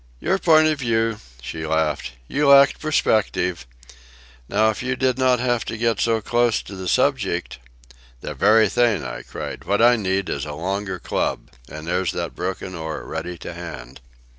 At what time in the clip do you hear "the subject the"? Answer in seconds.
6.75-8.33